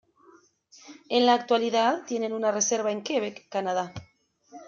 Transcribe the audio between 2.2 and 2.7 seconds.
una